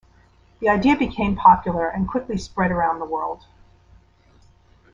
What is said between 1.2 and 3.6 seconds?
popular and quickly spread around the world.